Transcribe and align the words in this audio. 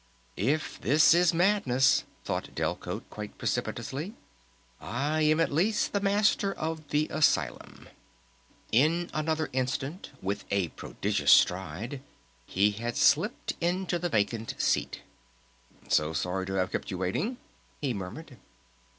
_"If 0.35 0.81
this 0.81 1.13
is 1.13 1.31
madness," 1.31 2.05
thought 2.25 2.55
Delcote 2.55 3.07
quite 3.11 3.37
precipitously, 3.37 4.15
"I 4.79 5.21
am 5.21 5.39
at 5.39 5.51
least 5.51 5.93
the 5.93 5.99
Master 6.01 6.51
of 6.51 6.87
the 6.87 7.07
Asylum!" 7.11 7.87
In 8.71 9.11
another 9.13 9.51
instant, 9.53 10.09
with 10.19 10.43
a 10.49 10.69
prodigious 10.69 11.31
stride 11.31 12.01
he 12.47 12.71
had 12.71 12.97
slipped 12.97 13.53
into 13.63 13.99
the 13.99 14.09
vacant 14.09 14.55
seat."... 14.57 15.01
So 15.87 16.13
sorry 16.13 16.47
to 16.47 16.53
have 16.53 16.71
kept 16.71 16.89
you 16.89 16.97
waiting," 16.97 17.37
he 17.79 17.93
murmured. 17.93 18.37